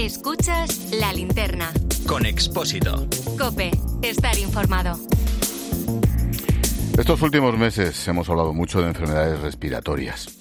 Escuchas 0.00 0.92
la 0.92 1.12
linterna. 1.12 1.70
Con 2.06 2.24
Expósito. 2.24 3.06
Cope, 3.38 3.70
estar 4.00 4.38
informado. 4.38 4.98
Estos 6.98 7.20
últimos 7.20 7.58
meses 7.58 8.08
hemos 8.08 8.30
hablado 8.30 8.54
mucho 8.54 8.80
de 8.80 8.88
enfermedades 8.88 9.38
respiratorias. 9.40 10.34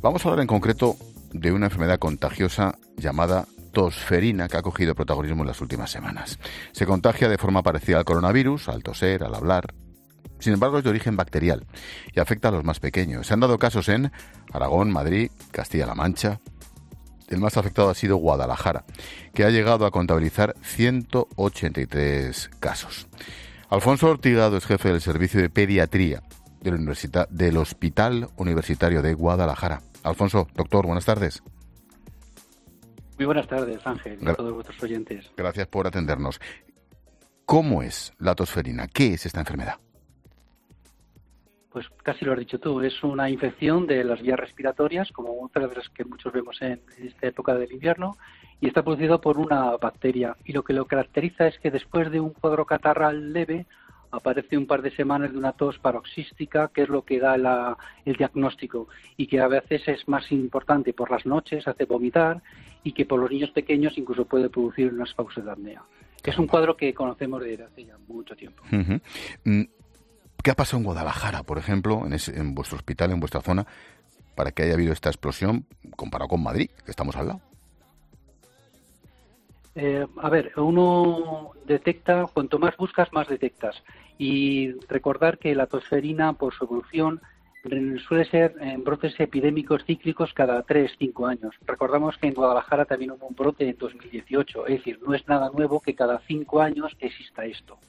Vamos 0.00 0.24
a 0.24 0.30
hablar 0.30 0.40
en 0.40 0.46
concreto 0.46 0.96
de 1.34 1.52
una 1.52 1.66
enfermedad 1.66 1.98
contagiosa 1.98 2.78
llamada 2.96 3.44
tosferina 3.72 4.48
que 4.48 4.56
ha 4.56 4.62
cogido 4.62 4.94
protagonismo 4.94 5.42
en 5.42 5.48
las 5.48 5.60
últimas 5.60 5.90
semanas. 5.90 6.38
Se 6.72 6.86
contagia 6.86 7.28
de 7.28 7.36
forma 7.36 7.62
parecida 7.62 7.98
al 7.98 8.06
coronavirus, 8.06 8.70
al 8.70 8.82
toser, 8.82 9.24
al 9.24 9.34
hablar. 9.34 9.74
Sin 10.38 10.54
embargo, 10.54 10.78
es 10.78 10.84
de 10.84 10.90
origen 10.90 11.16
bacterial 11.16 11.66
y 12.14 12.20
afecta 12.20 12.48
a 12.48 12.52
los 12.52 12.64
más 12.64 12.80
pequeños. 12.80 13.26
Se 13.26 13.34
han 13.34 13.40
dado 13.40 13.58
casos 13.58 13.90
en 13.90 14.10
Aragón, 14.54 14.90
Madrid, 14.90 15.30
Castilla-La 15.50 15.94
Mancha. 15.94 16.40
El 17.28 17.40
más 17.40 17.56
afectado 17.56 17.90
ha 17.90 17.94
sido 17.94 18.16
Guadalajara, 18.16 18.84
que 19.34 19.44
ha 19.44 19.50
llegado 19.50 19.86
a 19.86 19.90
contabilizar 19.90 20.54
183 20.62 22.50
casos. 22.60 23.08
Alfonso 23.68 24.08
Ortigado 24.08 24.56
es 24.56 24.66
jefe 24.66 24.90
del 24.90 25.00
Servicio 25.00 25.40
de 25.40 25.50
Pediatría 25.50 26.22
del, 27.30 27.56
Hospital 27.56 28.28
Universitario 28.36 29.02
de 29.02 29.14
Guadalajara. 29.14 29.82
Alfonso, 30.02 30.48
doctor, 30.54 30.86
buenas 30.86 31.04
tardes. 31.04 31.42
Muy 33.18 33.26
buenas 33.26 33.46
tardes, 33.48 33.84
Ángel, 33.86 34.18
y 34.20 34.28
a 34.28 34.34
todos 34.34 34.52
vuestros 34.52 34.82
oyentes. 34.82 35.30
Gracias 35.36 35.66
por 35.68 35.86
atendernos. 35.86 36.40
¿Cómo 37.44 37.82
es 37.82 38.12
la 38.18 38.34
tosferina? 38.34 38.88
¿Qué 38.88 39.14
es 39.14 39.26
esta 39.26 39.40
enfermedad? 39.40 39.76
Pues 41.76 41.90
casi 42.02 42.24
lo 42.24 42.32
has 42.32 42.38
dicho 42.38 42.58
tú, 42.58 42.80
es 42.80 43.04
una 43.04 43.28
infección 43.28 43.86
de 43.86 44.02
las 44.02 44.22
vías 44.22 44.40
respiratorias, 44.40 45.12
como 45.12 45.44
otras 45.44 45.68
de 45.68 45.76
las 45.76 45.90
que 45.90 46.06
muchos 46.06 46.32
vemos 46.32 46.62
en 46.62 46.80
esta 46.96 47.26
época 47.26 47.54
del 47.54 47.70
invierno, 47.70 48.16
y 48.62 48.68
está 48.68 48.82
producido 48.82 49.20
por 49.20 49.36
una 49.36 49.76
bacteria. 49.76 50.38
Y 50.46 50.54
lo 50.54 50.64
que 50.64 50.72
lo 50.72 50.86
caracteriza 50.86 51.46
es 51.46 51.58
que 51.58 51.70
después 51.70 52.10
de 52.10 52.18
un 52.18 52.30
cuadro 52.30 52.64
catarral 52.64 53.34
leve, 53.34 53.66
aparece 54.10 54.56
un 54.56 54.66
par 54.66 54.80
de 54.80 54.90
semanas 54.90 55.32
de 55.32 55.36
una 55.36 55.52
tos 55.52 55.78
paroxística, 55.78 56.68
que 56.68 56.84
es 56.84 56.88
lo 56.88 57.02
que 57.04 57.20
da 57.20 57.76
el 58.06 58.16
diagnóstico, 58.16 58.88
y 59.18 59.26
que 59.26 59.40
a 59.40 59.48
veces 59.48 59.86
es 59.86 60.08
más 60.08 60.32
importante 60.32 60.94
por 60.94 61.10
las 61.10 61.26
noches, 61.26 61.68
hace 61.68 61.84
vomitar, 61.84 62.40
y 62.84 62.92
que 62.92 63.04
por 63.04 63.20
los 63.20 63.30
niños 63.30 63.50
pequeños 63.50 63.98
incluso 63.98 64.24
puede 64.24 64.48
producir 64.48 64.94
unas 64.94 65.12
pausas 65.12 65.44
de 65.44 65.50
apnea. 65.50 65.82
Es 66.24 66.38
un 66.38 66.46
cuadro 66.46 66.74
que 66.74 66.94
conocemos 66.94 67.42
desde 67.44 67.64
hace 67.64 67.84
ya 67.84 67.98
mucho 68.08 68.34
tiempo. 68.34 68.64
¿Qué 70.46 70.52
ha 70.52 70.54
pasado 70.54 70.78
en 70.78 70.84
Guadalajara, 70.84 71.42
por 71.42 71.58
ejemplo, 71.58 72.04
en, 72.06 72.12
en 72.12 72.54
vuestro 72.54 72.76
hospital, 72.76 73.10
en 73.10 73.18
vuestra 73.18 73.40
zona, 73.40 73.66
para 74.36 74.52
que 74.52 74.62
haya 74.62 74.74
habido 74.74 74.92
esta 74.92 75.08
explosión 75.08 75.66
comparado 75.96 76.28
con 76.28 76.40
Madrid, 76.40 76.70
que 76.84 76.90
estamos 76.92 77.16
al 77.16 77.26
lado? 77.26 77.40
Eh, 79.74 80.06
a 80.16 80.30
ver, 80.30 80.52
uno 80.56 81.50
detecta, 81.64 82.26
cuanto 82.32 82.60
más 82.60 82.76
buscas, 82.76 83.12
más 83.12 83.26
detectas. 83.26 83.82
Y 84.18 84.70
recordar 84.88 85.38
que 85.38 85.52
la 85.56 85.66
tosferina, 85.66 86.32
por 86.34 86.54
su 86.54 86.62
evolución, 86.62 87.20
suele 88.06 88.24
ser 88.26 88.54
en 88.60 88.84
brotes 88.84 89.18
epidémicos 89.18 89.84
cíclicos 89.84 90.32
cada 90.32 90.64
3-5 90.64 91.28
años. 91.28 91.56
Recordamos 91.66 92.18
que 92.18 92.28
en 92.28 92.34
Guadalajara 92.34 92.84
también 92.84 93.10
hubo 93.10 93.26
un 93.26 93.34
brote 93.34 93.68
en 93.68 93.76
2018, 93.76 94.68
es 94.68 94.78
decir, 94.78 95.00
no 95.04 95.12
es 95.12 95.26
nada 95.26 95.50
nuevo 95.52 95.80
que 95.80 95.96
cada 95.96 96.20
5 96.20 96.62
años 96.62 96.96
exista 97.00 97.44
esto. 97.44 97.80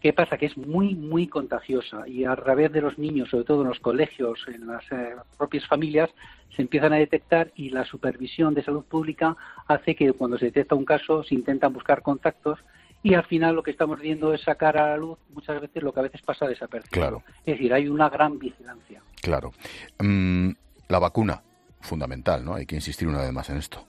¿Qué 0.00 0.14
pasa? 0.14 0.38
Que 0.38 0.46
es 0.46 0.56
muy, 0.56 0.94
muy 0.94 1.26
contagiosa 1.26 2.08
y 2.08 2.24
a 2.24 2.34
través 2.34 2.72
de 2.72 2.80
los 2.80 2.98
niños, 2.98 3.28
sobre 3.28 3.44
todo 3.44 3.62
en 3.62 3.68
los 3.68 3.80
colegios, 3.80 4.40
en 4.48 4.66
las 4.66 4.82
eh, 4.90 5.14
propias 5.36 5.66
familias, 5.66 6.08
se 6.56 6.62
empiezan 6.62 6.94
a 6.94 6.96
detectar 6.96 7.52
y 7.54 7.68
la 7.70 7.84
supervisión 7.84 8.54
de 8.54 8.64
salud 8.64 8.84
pública 8.84 9.36
hace 9.66 9.94
que 9.94 10.12
cuando 10.12 10.38
se 10.38 10.46
detecta 10.46 10.74
un 10.74 10.86
caso 10.86 11.22
se 11.22 11.34
intentan 11.34 11.72
buscar 11.74 12.02
contactos 12.02 12.58
y 13.02 13.14
al 13.14 13.24
final 13.24 13.54
lo 13.54 13.62
que 13.62 13.70
estamos 13.70 14.00
viendo 14.00 14.32
es 14.32 14.42
sacar 14.42 14.76
a 14.78 14.88
la 14.88 14.96
luz 14.96 15.18
muchas 15.30 15.60
veces 15.60 15.82
lo 15.82 15.92
que 15.92 16.00
a 16.00 16.04
veces 16.04 16.22
pasa 16.22 16.46
desapercibido. 16.46 17.00
Claro. 17.00 17.22
Es 17.44 17.56
decir, 17.56 17.72
hay 17.72 17.88
una 17.88 18.08
gran 18.08 18.38
vigilancia. 18.38 19.02
Claro. 19.22 19.52
Mm, 19.98 20.50
la 20.88 20.98
vacuna, 20.98 21.42
fundamental, 21.80 22.44
¿no? 22.44 22.54
Hay 22.54 22.66
que 22.66 22.74
insistir 22.74 23.08
una 23.08 23.20
vez 23.20 23.32
más 23.32 23.48
en 23.50 23.56
esto. 23.58 23.86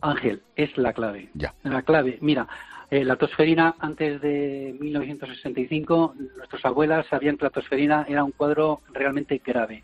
Ángel, 0.00 0.42
es 0.56 0.76
la 0.76 0.92
clave. 0.92 1.30
Ya. 1.34 1.54
La 1.62 1.82
clave. 1.82 2.18
Mira, 2.20 2.46
eh, 2.90 3.04
la 3.04 3.16
tosferina, 3.16 3.74
antes 3.80 4.20
de 4.20 4.76
1965, 4.78 6.14
nuestras 6.36 6.64
abuelas 6.64 7.06
sabían 7.06 7.36
que 7.36 7.44
la 7.44 7.50
tosferina 7.50 8.06
era 8.08 8.22
un 8.22 8.30
cuadro 8.30 8.82
realmente 8.92 9.42
grave. 9.44 9.82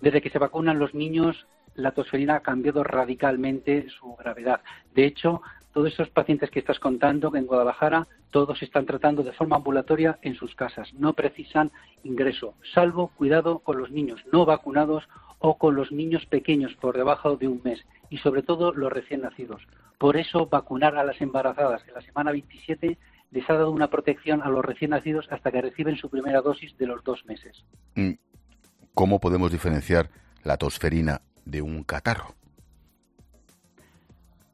Desde 0.00 0.20
que 0.20 0.30
se 0.30 0.40
vacunan 0.40 0.80
los 0.80 0.92
niños, 0.92 1.46
la 1.76 1.92
tosferina 1.92 2.36
ha 2.36 2.40
cambiado 2.40 2.82
radicalmente 2.82 3.86
su 3.90 4.16
gravedad. 4.16 4.60
De 4.94 5.04
hecho, 5.04 5.40
todos 5.72 5.92
esos 5.92 6.10
pacientes 6.10 6.50
que 6.50 6.58
estás 6.58 6.80
contando 6.80 7.34
en 7.36 7.46
Guadalajara, 7.46 8.06
todos 8.30 8.60
están 8.62 8.86
tratando 8.86 9.22
de 9.22 9.32
forma 9.32 9.56
ambulatoria 9.56 10.18
en 10.22 10.34
sus 10.34 10.54
casas. 10.54 10.92
No 10.94 11.12
precisan 11.12 11.70
ingreso, 12.02 12.54
salvo 12.74 13.08
cuidado 13.16 13.60
con 13.60 13.78
los 13.78 13.90
niños 13.90 14.20
no 14.32 14.44
vacunados 14.44 15.08
o 15.42 15.58
con 15.58 15.74
los 15.74 15.92
niños 15.92 16.24
pequeños 16.26 16.74
por 16.80 16.96
debajo 16.96 17.36
de 17.36 17.48
un 17.48 17.60
mes 17.64 17.84
y 18.08 18.18
sobre 18.18 18.42
todo 18.42 18.72
los 18.72 18.92
recién 18.92 19.22
nacidos. 19.22 19.62
Por 19.98 20.16
eso, 20.16 20.46
vacunar 20.46 20.96
a 20.96 21.04
las 21.04 21.20
embarazadas 21.20 21.82
en 21.86 21.94
la 21.94 22.00
semana 22.00 22.30
27 22.32 22.96
les 23.32 23.50
ha 23.50 23.54
dado 23.54 23.70
una 23.70 23.88
protección 23.88 24.42
a 24.42 24.48
los 24.48 24.64
recién 24.64 24.92
nacidos 24.92 25.26
hasta 25.30 25.50
que 25.50 25.60
reciben 25.60 25.96
su 25.96 26.08
primera 26.08 26.40
dosis 26.40 26.76
de 26.78 26.86
los 26.86 27.02
dos 27.02 27.24
meses. 27.26 27.64
Mm. 27.96 28.12
¿Cómo 28.94 29.20
podemos 29.20 29.50
diferenciar 29.50 30.10
la 30.44 30.56
tosferina 30.58 31.22
de 31.44 31.62
un 31.62 31.82
catarro? 31.82 32.34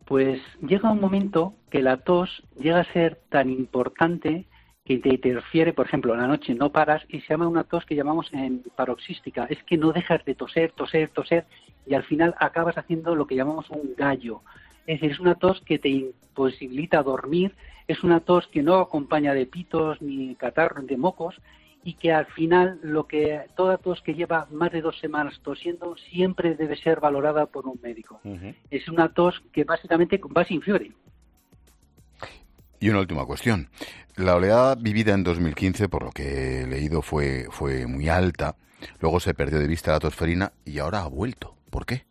Pues 0.06 0.40
llega 0.66 0.90
un 0.90 1.00
momento 1.00 1.54
que 1.70 1.82
la 1.82 1.98
tos 1.98 2.42
llega 2.58 2.80
a 2.80 2.92
ser 2.92 3.20
tan 3.28 3.50
importante 3.50 4.47
que 4.88 4.96
te 4.96 5.10
interfiere, 5.10 5.74
por 5.74 5.84
ejemplo, 5.84 6.14
en 6.14 6.20
la 6.20 6.26
noche 6.26 6.54
no 6.54 6.72
paras 6.72 7.04
y 7.10 7.20
se 7.20 7.28
llama 7.28 7.46
una 7.46 7.64
tos 7.64 7.84
que 7.84 7.94
llamamos 7.94 8.30
paroxística. 8.74 9.44
Es 9.44 9.62
que 9.64 9.76
no 9.76 9.92
dejas 9.92 10.24
de 10.24 10.34
toser, 10.34 10.72
toser, 10.72 11.10
toser 11.10 11.44
y 11.86 11.92
al 11.92 12.04
final 12.04 12.34
acabas 12.38 12.78
haciendo 12.78 13.14
lo 13.14 13.26
que 13.26 13.36
llamamos 13.36 13.68
un 13.68 13.94
gallo. 13.94 14.40
Es 14.86 14.98
decir, 14.98 15.12
es 15.12 15.20
una 15.20 15.34
tos 15.34 15.60
que 15.60 15.78
te 15.78 15.90
imposibilita 15.90 17.02
dormir, 17.02 17.54
es 17.86 18.02
una 18.02 18.20
tos 18.20 18.46
que 18.46 18.62
no 18.62 18.76
acompaña 18.76 19.34
de 19.34 19.44
pitos 19.44 20.00
ni 20.00 20.34
catarro, 20.36 20.80
de 20.80 20.96
mocos, 20.96 21.38
y 21.84 21.92
que 21.92 22.10
al 22.10 22.24
final 22.24 22.78
lo 22.82 23.06
que 23.06 23.42
toda 23.56 23.76
tos 23.76 24.00
que 24.00 24.14
lleva 24.14 24.48
más 24.50 24.72
de 24.72 24.80
dos 24.80 24.98
semanas 25.00 25.38
tosiendo 25.42 25.96
siempre 26.10 26.54
debe 26.54 26.76
ser 26.76 26.98
valorada 26.98 27.44
por 27.44 27.66
un 27.66 27.78
médico. 27.82 28.22
Es 28.70 28.88
una 28.88 29.12
tos 29.12 29.38
que 29.52 29.64
básicamente 29.64 30.18
va 30.34 30.46
sin 30.46 30.62
fiebre. 30.62 30.92
Y 32.80 32.90
una 32.90 33.00
última 33.00 33.26
cuestión. 33.26 33.68
La 34.16 34.36
oleada 34.36 34.74
vivida 34.74 35.14
en 35.14 35.24
2015, 35.24 35.88
por 35.88 36.04
lo 36.04 36.10
que 36.10 36.62
he 36.62 36.66
leído, 36.66 37.02
fue, 37.02 37.46
fue 37.50 37.86
muy 37.86 38.08
alta. 38.08 38.56
Luego 39.00 39.20
se 39.20 39.34
perdió 39.34 39.58
de 39.58 39.66
vista 39.66 39.92
la 39.92 40.00
tosferina 40.00 40.52
y 40.64 40.78
ahora 40.78 41.02
ha 41.02 41.08
vuelto. 41.08 41.56
¿Por 41.70 41.86
qué? 41.86 42.08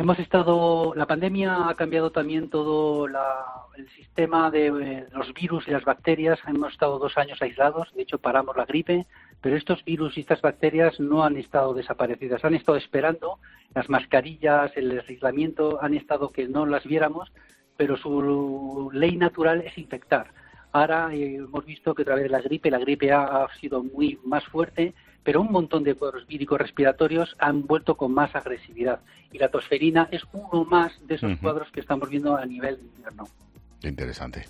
Hemos 0.00 0.18
estado, 0.18 0.94
la 0.96 1.04
pandemia 1.04 1.68
ha 1.68 1.74
cambiado 1.74 2.10
también 2.10 2.48
todo 2.48 3.06
el 3.06 3.90
sistema 3.90 4.50
de 4.50 4.68
eh, 4.68 5.06
los 5.12 5.34
virus 5.34 5.68
y 5.68 5.72
las 5.72 5.84
bacterias. 5.84 6.38
Hemos 6.46 6.72
estado 6.72 6.98
dos 6.98 7.18
años 7.18 7.42
aislados, 7.42 7.92
de 7.94 8.00
hecho 8.04 8.16
paramos 8.16 8.56
la 8.56 8.64
gripe, 8.64 9.06
pero 9.42 9.56
estos 9.56 9.84
virus 9.84 10.16
y 10.16 10.20
estas 10.20 10.40
bacterias 10.40 10.98
no 11.00 11.22
han 11.22 11.36
estado 11.36 11.74
desaparecidas, 11.74 12.42
han 12.46 12.54
estado 12.54 12.78
esperando. 12.78 13.40
Las 13.74 13.90
mascarillas, 13.90 14.74
el 14.74 15.04
aislamiento 15.06 15.78
han 15.82 15.92
estado 15.92 16.30
que 16.30 16.48
no 16.48 16.64
las 16.64 16.84
viéramos, 16.84 17.30
pero 17.80 17.96
su 17.96 18.90
ley 18.92 19.16
natural 19.16 19.62
es 19.62 19.78
infectar. 19.78 20.26
Ahora 20.70 21.14
eh, 21.14 21.36
hemos 21.36 21.64
visto 21.64 21.94
que 21.94 22.02
a 22.02 22.04
través 22.04 22.24
de 22.24 22.28
la 22.28 22.42
gripe, 22.42 22.70
la 22.70 22.78
gripe 22.78 23.10
ha 23.10 23.48
sido 23.58 23.82
muy 23.82 24.18
más 24.22 24.44
fuerte 24.44 24.92
pero 25.22 25.40
un 25.40 25.50
montón 25.50 25.82
de 25.82 25.94
cuadros 25.94 26.26
víricos 26.26 26.60
respiratorios 26.60 27.36
han 27.38 27.66
vuelto 27.66 27.96
con 27.96 28.12
más 28.12 28.34
agresividad. 28.34 29.00
Y 29.32 29.38
la 29.38 29.48
tosferina 29.48 30.08
es 30.10 30.22
uno 30.32 30.64
más 30.64 30.92
de 31.06 31.14
esos 31.14 31.38
cuadros 31.38 31.70
que 31.72 31.80
estamos 31.80 32.10
viendo 32.10 32.36
a 32.36 32.44
nivel 32.44 32.78
interno. 32.80 33.28
Interesante. 33.82 34.44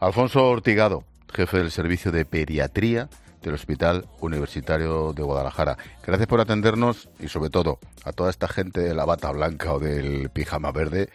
Alfonso 0.00 0.48
Ortigado, 0.48 1.04
jefe 1.32 1.58
del 1.58 1.70
Servicio 1.70 2.10
de 2.10 2.24
Pediatría 2.24 3.08
del 3.42 3.54
Hospital 3.54 4.06
Universitario 4.20 5.12
de 5.12 5.22
Guadalajara. 5.22 5.76
Gracias 6.04 6.26
por 6.26 6.40
atendernos 6.40 7.08
y 7.20 7.28
sobre 7.28 7.50
todo 7.50 7.78
a 8.04 8.12
toda 8.12 8.30
esta 8.30 8.48
gente 8.48 8.80
de 8.80 8.94
la 8.94 9.04
bata 9.04 9.30
blanca 9.30 9.72
o 9.72 9.78
del 9.78 10.30
pijama 10.30 10.72
verde. 10.72 11.10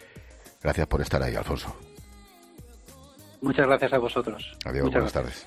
Gracias 0.62 0.88
por 0.88 1.02
estar 1.02 1.22
ahí, 1.22 1.36
Alfonso. 1.36 1.76
Muchas 3.42 3.68
gracias 3.68 3.94
a 3.94 3.98
vosotros. 4.00 4.58
Adiós, 4.66 4.90
buenas 4.92 5.14
tardes. 5.14 5.46